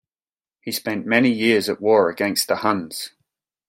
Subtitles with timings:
[0.61, 3.11] He spent many years at war against the Huns.